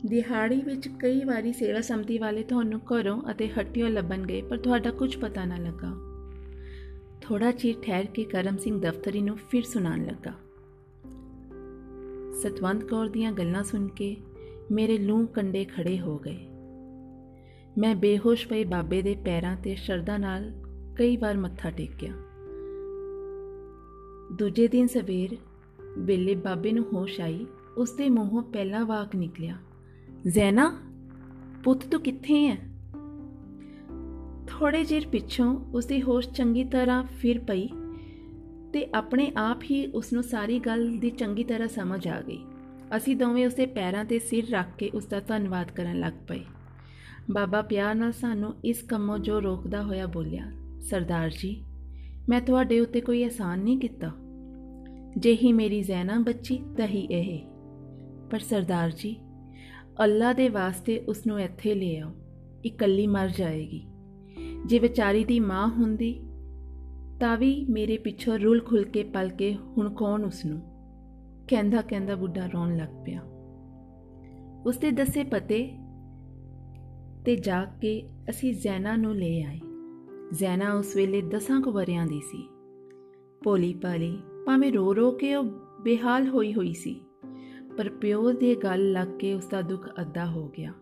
ਦਿਹਾੜੀ 0.06 0.60
ਵਿੱਚ 0.60 0.88
ਕਈ 0.88 1.24
ਵਾਰੀ 1.24 1.52
ਸੇਵਾ 1.52 1.80
ਸੰਮਤੀ 1.80 2.18
ਵਾਲੇ 2.18 2.42
ਤੁਹਾਨੂੰ 2.42 2.80
ਘਰੋਂ 2.80 3.22
ਅਤੇ 3.30 3.48
ਹੱਟੀਆਂ 3.48 3.90
ਲੱਭਣ 3.90 4.26
ਗਏ, 4.26 4.42
ਪਰ 4.42 4.56
ਤੁਹਾਡਾ 4.56 4.90
ਕੁਝ 4.90 5.16
ਪਤਾ 5.16 5.44
ਨਾ 5.44 5.56
ਲੱਗਾ। 5.56 5.92
ਥੋੜਾ 7.20 7.52
ਚਿਰ 7.52 7.74
ਠਹਿਰ 7.82 8.06
ਕੇ 8.06 8.24
ਕਰਮ 8.24 8.56
ਸਿੰਘ 8.56 8.80
ਦਫ਼ਤਰੀ 8.80 9.20
ਨੂੰ 9.20 9.36
ਫਿਰ 9.36 9.62
ਸੁਣਾਉਣ 9.62 10.04
ਲੱਗਾ। 10.04 10.32
ਸਤਵੰਤ 12.32 12.84
ਕੌਰ 12.84 13.08
ਦੀਆਂ 13.08 13.32
ਗੱਲਾਂ 13.32 13.64
ਸੁਣ 13.64 13.88
ਕੇ 13.88 14.16
ਮੇਰੇ 14.70 14.98
ਲੂੰ 14.98 15.26
ਕੰਡੇ 15.26 15.64
ਖੜੇ 15.64 15.98
ਹੋ 16.00 16.18
ਗਏ। 16.18 16.38
ਮੈਂ 17.78 17.94
ਬੇਹੋਸ਼ 17.94 18.48
ਪਈ 18.48 18.64
ਬਾਬੇ 18.64 19.02
ਦੇ 19.02 19.16
ਪੈਰਾਂ 19.24 19.56
ਤੇ 19.56 19.74
ਸ਼ਰਧਾ 19.74 20.18
ਨਾਲ 20.18 20.52
ਕਈ 20.96 21.16
ਵਾਰ 21.16 21.36
ਮੱਥਾ 21.36 21.70
ਟੇਕਿਆ। 21.70 22.12
ਦੂਜੇ 24.38 24.68
ਦਿਨ 24.68 24.86
ਸਵੇਰ 24.86 25.36
ਵੇਲੇ 25.98 26.34
ਬਾਬੇ 26.34 26.72
ਨੂੰ 26.72 26.84
ਹੋਸ਼ 26.92 27.20
ਆਈ 27.20 27.46
ਉਸ 27.76 27.92
ਦੇ 27.92 28.08
ਮੂੰਹੋਂ 28.08 28.42
ਪਹਿਲਾ 28.42 28.84
ਵਾਕ 28.84 29.16
ਨਿਕਲਿਆ, 29.16 29.56
ਜ਼ੈਨਾ, 30.28 30.78
ਪੁੱਤ 31.64 31.86
ਤੂੰ 31.86 32.00
ਕਿੱਥੇ 32.00 32.48
ਹੈ 32.48 32.56
ਥੋੜੇ 34.46 34.84
ਜਿਰ 34.84 35.06
ਪਿੱਛੋਂ 35.08 35.54
ਉਸ 35.74 35.86
ਦੀ 35.86 36.02
ਹੋਸ਼ 36.02 36.28
ਚੰਗੀ 36.28 36.64
ਤਰ੍ਹਾਂ 36.64 37.02
ਫਿਰ 37.04 37.38
ਪਈ 37.38 37.68
ਤੇ 38.72 38.86
ਆਪਣੇ 38.94 39.32
ਆਪ 39.36 39.62
ਹੀ 39.62 39.86
ਉਸ 39.86 40.12
ਨੂੰ 40.12 40.22
ਸਾਰੀ 40.22 40.58
ਗੱਲ 40.58 40.96
ਦੀ 40.96 41.10
ਚੰਗੀ 41.10 41.44
ਤਰ੍ਹਾਂ 41.44 41.68
ਸਮਝ 41.68 42.08
ਆ 42.08 42.20
ਗਈ। 42.20 42.38
ਅਸੀਂ 42.96 43.16
ਦੋਵੇਂ 43.16 43.46
ਉਸ 43.46 43.54
ਦੇ 43.54 43.66
ਪੈਰਾਂ 43.66 44.04
ਤੇ 44.04 44.18
ਸਿਰ 44.18 44.50
ਰੱਖ 44.50 44.76
ਕੇ 44.78 44.90
ਉਸ 44.94 45.06
ਦਾ 45.06 45.20
ਧੰਨਵਾਦ 45.20 45.70
ਕਰਨ 45.70 46.00
ਲੱਗ 46.00 46.12
ਪਏ। 46.28 46.44
ਬਾਬਾ 47.30 47.62
ਪਿਆਰ 47.62 47.94
ਨਾਲ 47.94 48.12
ਸਾਨੂੰ 48.12 48.54
ਇਸ 48.64 48.82
ਕੰਮੋਂ 48.82 49.18
ਜੋ 49.18 49.42
ਰੋਕਦਾ 49.42 49.82
ਹੋਇਆ 49.82 50.06
ਬੋਲਿਆ, 50.06 50.50
ਸਰਦਾਰ 50.80 51.30
ਜੀ, 51.30 51.64
ਮੈਂ 52.28 52.40
ਤੁਹਾਡੇ 52.40 52.80
ਉੱਤੇ 52.80 53.00
ਕੋਈ 53.00 53.22
ਅਹਿਸਾਨ 53.22 53.58
ਨਹੀਂ 53.58 53.78
ਕੀਤਾ। 53.78 54.12
ਜੇ 55.18 55.36
ਹੀ 55.36 55.52
ਮੇਰੀ 55.52 55.82
ਜ਼ੈਨਾ 55.82 56.18
ਬੱਚੀ 56.18 56.60
ਤਹੀ 56.76 57.00
ਇਹ। 57.00 57.46
ਪਰ 58.30 58.38
ਸਰਦਾਰ 58.38 58.90
ਜੀ, 58.90 59.16
ਅੱਲਾ 60.04 60.32
ਦੇ 60.32 60.48
ਵਾਸਤੇ 60.48 60.98
ਉਸ 60.98 61.26
ਨੂੰ 61.26 61.40
ਇੱਥੇ 61.40 61.74
ਲੈ 61.74 62.00
ਆਓ। 62.00 62.10
ਇਕੱਲੀ 62.64 63.06
ਮਰ 63.06 63.28
ਜਾਏਗੀ। 63.28 63.86
ਜੇ 64.66 64.78
ਵਿਚਾਰੀ 64.78 65.24
ਦੀ 65.24 65.40
ਮਾਂ 65.40 65.68
ਹੁੰਦੀ, 65.68 66.20
ਤਾਂ 67.20 67.36
ਵੀ 67.36 67.66
ਮੇਰੇ 67.70 67.98
ਪਿੱਛੋਂ 67.98 68.38
ਰੁਲ 68.38 68.60
ਖੁੱਲ 68.60 68.84
ਕੇ 68.84 69.02
ਪਲ 69.02 69.28
ਕੇ 69.28 69.54
ਹੁਣ 69.54 69.94
ਕੌਣ 69.94 70.24
ਉਸ 70.24 70.44
ਨੂੰ 70.44 70.60
ਕਹਿੰਦਾ 71.48 71.82
ਕਹਿੰਦਾ 71.82 72.14
ਬੁੱਢਾ 72.14 72.46
ਰੋਣ 72.46 72.76
ਲੱਗ 72.76 73.04
ਪਿਆ। 73.04 73.20
ਉਸ 74.66 74.78
ਦੇ 74.78 74.90
ਦੱਸੇ 74.90 75.24
ਪਤੇ 75.24 75.78
ਤੇ 77.24 77.36
ਜਾ 77.36 77.64
ਕੇ 77.64 78.08
ਅਸੀਂ 78.30 78.54
ਜ਼ੈਨਾ 78.54 78.96
ਨੂੰ 78.96 79.14
ਲੈ 79.14 79.42
ਆਏ। 79.42 79.60
ਜ਼ੈਨਾ 80.32 80.72
ਉਸ 80.72 80.96
ਵੇਲੇ 80.96 81.22
ਦਸਾਂ 81.22 81.60
ਕੁ 81.60 81.70
ਵਰਿਆਂ 81.70 82.06
ਦੀ 82.06 82.20
ਸੀ। 82.20 82.48
ਭੋਲੀ 83.44 83.74
ਭਾਲੀ 83.74 84.18
ਭਾਵੇਂ 84.46 84.72
ਰੋ 84.72 84.94
ਰੋ 84.94 85.10
ਕੇ 85.10 85.34
ਉਹ 85.34 85.44
ਬੇਹਾਲ 85.82 86.28
ਹੋਈ 86.28 86.52
ਹੋਈ 86.54 86.72
ਸੀ, 86.74 87.00
ਪਰ 87.76 87.88
ਪਿਓ 87.90 88.32
ਦੇ 88.32 88.54
ਗੱਲ 88.54 88.90
ਲੱਗ 88.92 89.08
ਕੇ 89.18 89.34
ਉਸ 89.34 89.46
ਦਾ 89.46 89.60
ਦੁੱਖ 89.62 89.88
ਅੱਧਾ 90.00 90.26
ਹੋ 90.26 90.48
ਗਿਆ। 90.48 90.72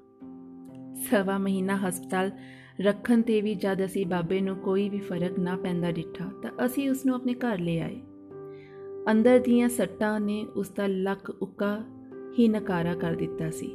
ਸਵਾ 1.11 1.37
ਮਹੀਨਾ 1.39 1.77
ਹਸਪਤਾਲ 1.77 2.31
ਰੱਖਣ 2.81 3.23
ਤੇ 3.23 3.41
ਵੀ 3.41 3.55
ਜਦ 3.55 3.85
ਅਸੀਂ 3.85 4.07
ਬਾਬੇ 4.07 4.41
ਨੂੰ 4.41 4.57
ਕੋਈ 4.57 4.89
ਵੀ 4.89 4.99
ਫ਼ਰਕ 4.99 5.39
ਨਾ 5.39 5.57
ਪੈਂਦਾ 5.57 5.91
ਡਿੱਠਾ, 5.91 6.31
ਤਾਂ 6.43 6.51
ਅਸੀਂ 6.67 6.91
ਉਸ 6.91 7.05
ਨੂੰ 7.07 7.15
ਆਪਣੇ 7.15 7.35
ਘਰ 7.35 7.59
ਲੈ 7.59 7.79
ਆਏ। 7.81 8.01
ਅੰਦਰ 9.11 9.39
ਦੀਆਂ 9.39 9.69
ਸੱਟਾਂ 9.69 10.19
ਨੇ 10.21 10.45
ਉਸ 10.57 10.71
ਦਾ 10.71 10.87
ਲੱਕ 10.87 11.31
ਉੱਕਾ 11.31 11.77
ਹੀ 12.39 12.49
ਨਕਾਰਾ 12.49 12.95
ਕਰ 12.95 13.15
ਦਿੱਤਾ 13.15 13.51
ਸੀ। 13.51 13.71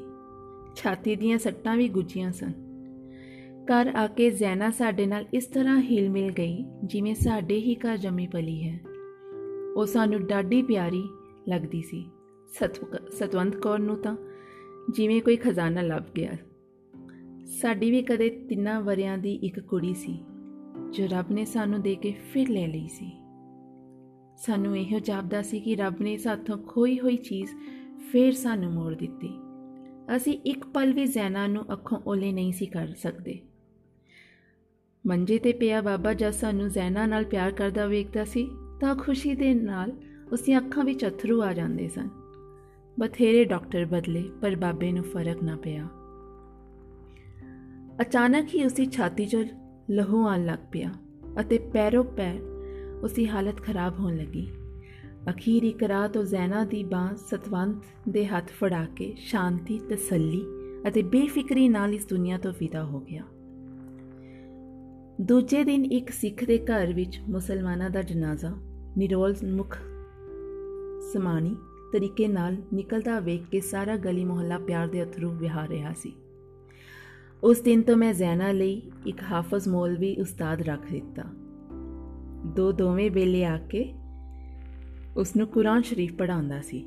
ਛਾਤੀ 0.75 1.15
ਦੀਆਂ 1.15 1.37
ਸੱਟਾਂ 1.37 1.75
ਵੀ 1.77 1.87
ਗੁੱਜੀਆਂ 1.89 2.31
ਸਨ। 2.31 2.51
ਘਰ 3.65 3.91
ਆ 3.95 4.07
ਕੇ 4.07 4.29
ਜ਼ੈਨਾ 4.31 4.69
ਸਾਡੇ 4.71 5.05
ਨਾਲ 5.05 5.25
ਇਸ 5.33 5.45
ਤਰ੍ਹਾਂ 5.45 5.79
ਹਿਲ 5.81 6.09
ਮਿਲ 6.09 6.31
ਗਈ, 6.31 6.65
ਜਿਵੇਂ 6.83 7.15
ਸਾਡੇ 7.15 7.55
ਹੀ 7.55 7.75
ਘਰ 7.75 7.97
ਜੰਮੀ 7.97 8.27
ਪਲੀ 8.27 8.61
ਹੈ। 8.63 8.79
ਉਹ 9.77 9.85
ਸਾਨੂੰ 9.85 10.25
ਡਾਢੀ 10.25 10.61
ਪਿਆਰੀ 10.61 11.03
ਲੱਗਦੀ 11.47 11.81
ਸੀ। 11.81 12.05
ਸਤਵੰਤ 13.09 13.55
ਕੌਰ 13.55 13.79
ਨੂੰ 13.79 13.97
ਤਾਂ 13.97 14.15
ਜਿਵੇਂ 14.89 15.21
ਕੋਈ 15.21 15.35
ਖਜ਼ਾਨਾ 15.35 15.81
ਲੱਭ 15.81 16.03
ਗਿਆ। 16.17 16.37
ਸਾਡੀ 17.45 17.91
ਵੀ 17.91 18.01
ਕਦੇ 18.01 18.29
ਤਿੰਨਾਂ 18.29 18.81
ਵਰਿਆਂ 18.81 19.17
ਦੀ 19.17 19.35
ਇੱਕ 19.35 19.59
ਕੁੜੀ 19.59 19.93
ਸੀ, 19.93 20.17
ਜੋ 20.91 21.07
ਰੱਬ 21.07 21.31
ਨੇ 21.31 21.45
ਸਾਨੂੰ 21.45 21.81
ਦੇ 21.81 21.95
ਕੇ 21.95 22.11
ਫਿਰ 22.33 22.49
ਲੈ 22.49 22.67
ਲਈ 22.67 22.87
ਸੀ। 22.87 23.11
ਸਾਨੂੰ 24.37 24.77
ਇਹੋ 24.77 24.99
ਜਾਪਦਾ 24.99 25.41
ਸੀ 25.41 25.59
ਕਿ 25.59 25.75
ਰੱਬ 25.75 26.01
ਨੇ 26.01 26.17
ਸਾਥੋਂ 26.17 26.57
ਖੋਈ 26.57 26.99
ਹੋਈ 26.99 27.17
ਚੀਜ਼ 27.17 27.51
ਫੇਰ 28.11 28.31
ਸਾਨੂੰ 28.31 28.71
ਮੋੜ 28.71 28.93
ਦਿੱਤੀ। 28.95 29.29
ਅਸੀਂ 30.15 30.39
ਇੱਕ 30.45 30.67
ਪਲ 30.67 30.93
ਵੀ 30.93 31.05
ਜ਼ੈਨਾ 31.05 31.47
ਨੂੰ 31.47 31.73
ਅੱਖੋਂ 31.73 32.01
ਓਲੇ 32.07 32.31
ਨਹੀਂ 32.31 32.51
ਸੀ 32.51 32.65
ਕਰ 32.65 32.87
ਸਕਦੇ। 32.87 33.39
ਮੰਜੇ 35.07 35.37
ਤੇ 35.37 35.53
ਪਿਆ 35.53 35.81
ਬਾਬਾ 35.81 36.13
ਜਦ 36.13 36.29
ਸਾਨੂੰ 36.29 36.69
ਜ਼ੈਨਾ 36.69 37.05
ਨਾਲ 37.05 37.25
ਪਿਆਰ 37.25 37.51
ਕਰਦਾ 37.51 37.85
ਵੇਖਦਾ 37.85 38.23
ਸੀ 38.25 38.49
ਤਾਂ 38.79 38.95
ਖੁਸ਼ੀ 38.95 39.35
ਦੇ 39.35 39.53
ਨਾਲ 39.53 39.91
ਉਸ 40.31 40.41
ਦੀਆਂ 40.41 40.61
ਅੱਖਾਂ 40.61 40.83
ਵਿੱਚ 40.83 41.05
ਅਥਰੂ 41.05 41.41
ਆ 41.41 41.53
ਜਾਂਦੇ 41.53 41.87
ਸਨ। 41.87 42.09
ਬਥੇਰੇ 42.99 43.45
ਡਾਕਟਰ 43.45 43.85
ਬਦਲੇ, 43.85 44.29
ਪਰ 44.41 44.55
ਬਾਬੇ 44.55 44.91
ਨੂੰ 44.91 45.03
ਫ਼ਰਕ 45.03 45.43
ਨਾ 45.43 45.55
ਪਿਆ। 45.55 45.87
ਅਚਾਨਕ 48.01 48.55
ਹੀ 48.55 48.65
ਉਸਦੀ 48.65 48.85
ਛਾਤੀ 48.85 49.23
'ਚੋਂ 49.23 49.43
ਲਹੂ 49.89 50.27
ਆਣ 50.27 50.45
ਲੱਗ 50.45 50.59
ਪਿਆ 50.71 50.93
ਅਤੇ 51.39 51.57
ਪੈਰੋਂ 51.57 52.03
ਪੈਰ 52.03 52.41
ਉਸਦੀ 53.03 53.27
ਹਾਲਤ 53.27 53.61
ਖਰਾਬ 53.61 53.99
ਹੋਣ 53.99 54.17
ਲੱਗੀ। 54.17 54.47
ਅਖੀਰ 55.29 55.63
ਇੱਕ 55.63 55.83
ਰਾਤ 55.83 56.17
ਉਹ 56.17 56.23
ਜ਼ੈਨਾ 56.23 56.65
ਦੀ 56.65 56.83
ਬਾਹ 56.83 57.15
ਸਤਵੰਤ 57.15 57.83
ਦੇ 58.09 58.25
ਹੱਥ 58.25 58.51
ਫੜਾ 58.51 58.85
ਕੇ 58.95 59.13
ਸ਼ਾਂਤੀ, 59.17 59.79
ਤਸੱਲੀ 59.89 60.43
ਅਤੇ 60.87 61.01
ਬੇਫਿਕਰੀ 61.01 61.69
ਨਾਲ 61.69 61.93
ਇਸ 61.93 62.07
ਦੁਨੀਆ 62.07 62.37
ਤੋਂ 62.37 62.53
ਵਿਦਾ 62.59 62.85
ਹੋ 62.85 62.99
ਗਿਆ। 62.99 63.23
ਦੂਜੇ 65.21 65.63
ਦਿਨ 65.63 65.85
ਇੱਕ 65.85 66.09
ਸਿੱਖ 66.09 66.45
ਦੇ 66.45 66.57
ਘਰ 66.57 66.93
ਵਿੱਚ 66.93 67.19
ਮੁਸਲਮਾਨਾਂ 67.29 67.89
ਦਾ 67.89 68.01
ਜਨਾਜ਼ਾ 68.01 68.55
ਨਿਰੋਲ 68.97 69.35
ਮੁਖ 69.43 69.77
ਸਮਾਨੀ 71.13 71.55
ਤਰੀਕੇ 71.93 72.27
ਨਾਲ 72.27 72.57
ਨਿਕਲਦਾ 72.73 73.19
ਵੇਖ 73.19 73.41
ਕੇ 73.51 73.59
ਸਾਰਾ 73.61 73.97
ਗਲੀ 73.97 74.25
ਮੁਹੱਲਾ 74.25 74.57
ਪਿਆਰ 74.57 74.87
ਦੇ 74.87 75.03
ਅਥਰੂ 75.03 75.29
ਵਿਹਾ 75.31 75.67
ਰਿਹਾ 75.67 75.93
ਸੀ। 75.93 76.13
ਉਸ 77.43 77.59
ਦਿਨ 77.59 77.81
ਤੋਂ 77.81 77.97
ਮੈਂ 77.97 78.13
ਜ਼ੈਨਾ 78.13 78.51
ਲਈ 78.51 78.81
ਇੱਕ 79.05 79.17
ਹਾਫਜ਼ 79.31 79.67
ਮੌਲਵੀ 79.67 80.15
ਉਸਤਾਦ 80.21 80.61
ਰੱਖ 80.61 80.91
ਦਿੱਤਾ। 80.91 81.23
ਦੋ 82.45 82.71
ਦੋਵੇਂ 82.71 83.11
ਵੇਲੇ 83.11 83.45
ਆ 83.45 83.57
ਕੇ 83.57 83.93
ਉਸ 85.17 85.35
ਨੂੰ 85.35 85.47
ਕੁਰਾਨ 85.47 85.81
ਸ਼ਰੀਫ 85.81 86.13
ਪੜਾਉਂਦਾ 86.13 86.61
ਸੀ। 86.61 86.83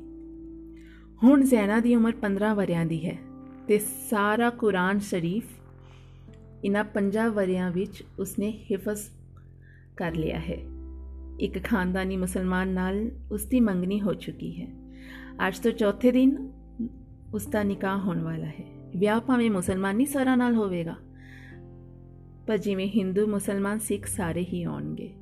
ਹੁਣ 1.23 1.43
ਜ਼ੈਨਾ 1.43 1.79
ਦੀ 1.79 1.95
ਉਮਰ 1.95 2.11
15 2.11 2.53
ਵਰਿਆਂ 2.53 2.85
ਦੀ 2.85 3.05
ਹੈ 3.05 3.17
ਤੇ 3.67 3.79
ਸਾਰਾ 4.09 4.49
ਕੁਰਾਨ 4.49 4.99
ਸ਼ਰੀਫ 4.99 5.45
ਇਨ੍ਹਾਂ 6.63 6.83
5 6.83 7.29
ਵਰਿਆਂ 7.29 7.71
ਵਿੱਚ 7.71 8.03
ਉਸਨੇ 8.19 8.65
ਹਿਫਜ਼ 8.71 9.01
ਕਰ 9.97 10.15
ਲਿਆ 10.15 10.39
ਹੈ। 10.39 10.70
ਇੱਕ 11.40 11.64
ਖਾਨਦਾਨੀ 11.64 12.16
ਮੁਸਲਮਾਨ 12.16 12.68
ਨਾਲ 12.68 13.10
ਉਸ 13.32 13.44
ਦੀ 13.44 13.60
ਮੰਗਣੀ 13.60 14.00
ਹੋ 14.00 14.14
ਚੁੱਕੀ 14.14 14.62
ਹੈ 14.62 14.66
ਅੱਜ 15.48 15.58
ਤੋਂ 15.58 15.72
ਚੌਥੇ 15.72 16.12
ਦਿਨ 16.12 16.36
ਉਸ 17.34 17.46
ਦਾ 17.46 17.62
ਨਿਕਾਹ 17.62 17.98
ਹੋਣ 17.98 18.22
ਵਾਲਾ 18.22 18.46
ਹੈ 18.46 18.64
ਵਿਆਹ 18.96 19.20
ਭਾਵੇਂ 19.20 19.50
ਮੁਸਲਮਾਨੀ 19.50 20.06
ਸਰਾਂ 20.06 20.36
ਨਾਲ 20.36 20.54
ਹੋਵੇਗਾ 20.54 20.96
ਪਰ 22.46 22.56
ਜਿਵੇਂ 22.56 22.88
ਹਿੰਦੂ 22.88 23.26
ਮੁਸਲਮਾਨ 23.26 23.78
ਸਿੱਖ 23.78 24.06
ਸਾਰੇ 24.06 24.42
ਹੀ 24.42 24.62
ਆਉਣਗੇ 24.62 25.14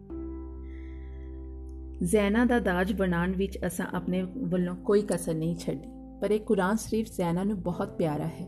ਜ਼ੈਨਾ 2.03 2.45
ਦਾ 2.45 2.59
ਦਾਜ 2.59 2.93
ਬਣਾਉਣ 2.93 3.33
ਵਿੱਚ 3.33 3.59
ਅਸਾਂ 3.67 3.87
ਆਪਣੇ 3.95 4.23
ਵੱਲੋਂ 4.23 4.77
ਕੋਈ 4.77 5.03
ਕਸਰ 5.03 5.35
ਨਹੀਂ 5.35 5.57
ਛੱਡੀ 5.57 5.89
ਪਰ 6.21 6.31
ਇਹ 6.31 6.41
ਕੁਰਾਨ 6.41 6.77
ਸ਼ਰੀਫ 6.77 7.07
ਜ਼ੈਨਾ 7.17 7.45
ਨੂੰ 7.45 7.63
ਬਹੁਤ 7.63 7.97
ਪਿਆਰਾ 7.99 8.27
ਹੈ 8.27 8.47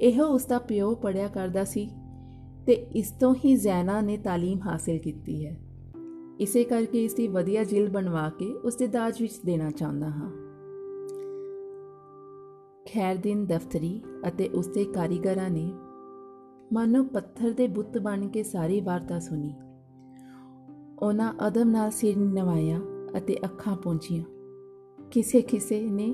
ਇਹੋ 0.00 0.24
ਉਸ 0.24 0.46
ਦਾ 0.46 0.58
ਪਿਓ 0.58 0.94
ਪੜਿਆ 0.94 1.28
ਕਰਦਾ 1.28 1.64
ਸੀ 1.64 1.88
ਤੇ 2.66 2.72
ਇਸ 2.72 3.10
ਤੋਂ 3.10 3.34
ਹੀ 3.44 3.56
ਜ਼ੈਨਾ 3.56 4.00
ਨੇ 4.00 4.18
تعلیم 4.26 4.60
ਹਾਸਲ 4.66 4.98
ਕੀਤੀ 4.98 5.46
ਹੈ 5.46 5.56
ਇਸੇ 6.39 6.63
ਕਰਕੇ 6.63 7.03
ਇਸ 7.03 7.13
ਦੀ 7.13 7.27
ਵਧੀਆ 7.27 7.63
ਜਿਲ 7.63 7.89
ਬਣਵਾ 7.89 8.29
ਕੇ 8.29 8.53
ਉਸ 8.53 8.75
ਦੇ 8.75 8.87
ਦਾਜ 8.87 9.21
ਵਿੱਚ 9.21 9.39
ਦੇਣਾ 9.45 9.71
ਚਾਹੁੰਦਾ 9.71 10.09
ਹਾਂ। 10.09 10.29
ਖੈਰਦੀਨ 12.85 13.45
ਦਫਤਰੀ 13.45 14.01
ਅਤੇ 14.27 14.47
ਉਸ 14.47 14.67
ਦੇ 14.67 14.85
ਕਾਰੀਗਰਾਂ 14.85 15.49
ਨੇ 15.49 15.73
ਮਾਨੋ 16.73 17.03
ਪੱਥਰ 17.03 17.51
ਦੇ 17.51 17.67
ਬੁੱਤ 17.67 17.97
ਬਣ 17.97 18.27
ਕੇ 18.27 18.43
ਸਾਰੀ 18.43 18.81
ਵਾਰਤਾ 18.81 19.19
ਸੁਣੀ। 19.19 19.53
ਉਹਨਾਂ 21.01 21.33
ਅਦਮ 21.47 21.69
ਨਾਲ 21.69 21.91
ਸਿਰ 21.91 22.17
ਨਵਾਇਆ 22.17 22.79
ਅਤੇ 23.17 23.37
ਅੱਖਾਂ 23.43 23.75
ਪਹੁੰਚੀਆਂ 23.75 24.23
ਕਿਸੇ 25.11 25.41
ਕਿਸੇ 25.41 25.89
ਨੇ 25.89 26.13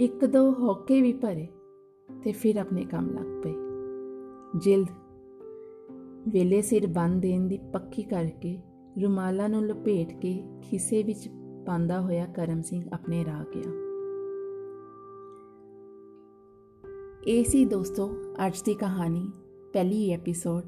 ਇੱਕ 0.00 0.24
ਦੋ 0.24 0.52
ਹੋਕੇ 0.52 1.02
ਵੀ 1.02 1.12
ਭਰੇ 1.12 1.48
ਤੇ 2.24 2.32
ਫਿਰ 2.32 2.56
ਆਪਣੇ 2.56 2.84
ਕੰਮ 2.84 3.10
ਲੱਗ 3.10 3.42
ਪਏ। 3.42 3.54
ਜਿਲਦ 4.56 4.86
ਵੇਲੇ 6.28 6.62
ਸਿਰ 6.62 6.86
ਬੰਨ 6.86 7.20
ਦੇਣ 7.20 7.46
ਦੀ 7.46 7.58
ਪੱਕੀ 7.72 8.02
ਕਰਕੇ 8.02 8.58
ਰੁਮਾਲਾਂ 9.02 9.48
ਨੂੰ 9.48 9.66
ਲਪੇਟ 9.66 10.12
ਕੇ 10.12 10.44
ਖਿੱਸੇ 10.62 11.02
ਵਿੱਚ 11.02 11.28
ਪਾਉਂਦਾ 11.66 12.00
ਹੋਇਆ 12.00 12.26
ਕਰਮ 12.26 12.62
ਸਿੰਘ 12.62 12.88
ਆਪਣੇ 12.92 13.24
ਰਾਹ 13.24 13.44
ਗਿਆ। 13.44 13.72
ਇਹ 17.26 17.44
ਸੀ 17.44 17.64
ਦੋਸਤੋ 17.64 18.10
ਅੱਜ 18.46 18.62
ਦੀ 18.62 18.74
ਕਹਾਣੀ, 18.74 19.30
ਪਹਿਲੀ 19.72 20.10
ਐਪੀਸੋਡ 20.10 20.62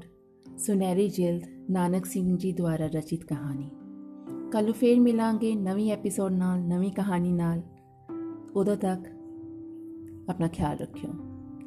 ਸੁਨਹਿਰੀ 0.57 1.09
ਜਿਲਦ 1.09 1.43
ਨਾਨਕ 1.69 2.05
ਸਿੰਘ 2.05 2.37
ਜੀ 2.37 2.53
ਦੁਆਰਾ 2.53 2.85
ਰਚਿਤ 2.85 3.23
ਕਹਾਣੀ। 3.23 3.71
ਕੱਲ 4.51 4.73
ਫੇਰ 4.73 4.99
ਮਿਲਾਂਗੇ 4.99 5.55
ਨਵੀਂ 5.55 5.91
ਐਪੀਸੋਡ 5.91 6.31
ਨਾਲ, 6.31 6.61
ਨਵੀਂ 6.61 6.91
ਕਹਾਣੀ 6.91 7.31
ਨਾਲ। 7.31 7.61
ਉਦੋਂ 8.55 8.75
ਤੱਕ 8.75 9.07
ਆਪਣਾ 10.29 10.47
ਖਿਆਲ 10.47 10.77
ਰੱਖਿਓ। 10.77 11.11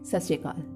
ਸਤਿ 0.05 0.21
ਸ਼੍ਰੀ 0.21 0.39
ਅਕਾਲ। 0.39 0.74